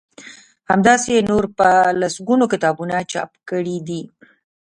همداسی 0.71 1.09
يې 1.15 1.21
نور 1.29 1.43
په 1.57 1.69
لسګونه 2.01 2.45
کتابونه 2.53 2.95
چاپ 3.11 3.31
کړي 3.49 3.77
دي 3.87 4.01